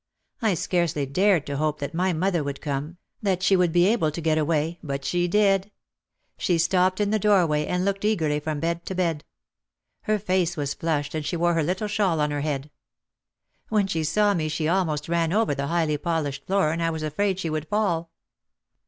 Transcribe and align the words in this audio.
I 0.41 0.55
scarcely 0.55 1.05
dared 1.05 1.45
to 1.45 1.57
hope 1.57 1.77
that 1.77 1.93
my 1.93 2.11
mother 2.11 2.43
would 2.43 2.59
come, 2.59 2.97
that 3.21 3.43
she 3.43 3.55
would 3.55 3.71
be 3.71 3.85
able 3.85 4.09
to 4.09 4.19
get 4.19 4.39
away, 4.39 4.79
but 4.81 5.05
she 5.05 5.27
did. 5.27 5.69
She 6.39 6.57
stopped 6.57 6.99
in 6.99 7.11
the 7.11 7.19
doorway 7.19 7.67
and 7.67 7.85
looked 7.85 8.03
eagerly 8.03 8.39
from 8.39 8.59
bed 8.59 8.83
to 8.87 8.95
bed. 8.95 9.25
Her 10.05 10.17
face 10.17 10.57
was 10.57 10.73
flushed 10.73 11.13
and 11.13 11.23
she 11.23 11.37
wore 11.37 11.53
her 11.53 11.61
little 11.61 11.87
shawl 11.87 12.19
on 12.19 12.31
her 12.31 12.41
head. 12.41 12.71
When 13.69 13.85
she 13.85 14.03
saw 14.03 14.33
me 14.33 14.49
she 14.49 14.67
almost 14.67 15.07
ran 15.07 15.31
over 15.31 15.53
the 15.53 15.67
highly 15.67 15.99
polished 15.99 16.47
floor 16.47 16.71
and 16.71 16.81
I 16.81 16.89
was 16.89 17.03
afraid 17.03 17.37
she 17.37 17.51
would 17.51 17.67
fall. 17.67 18.09